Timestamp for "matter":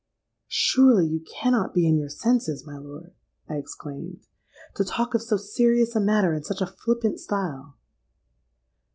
5.99-6.33